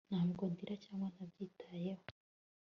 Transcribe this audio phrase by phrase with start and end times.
[0.09, 2.05] Ntabwo ndira cyangwa ntabyitayeho